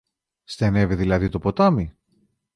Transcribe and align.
Στενεύει 0.43 0.95
δηλαδή 0.95 1.29
το 1.29 1.39
ποτάμι; 1.39 1.97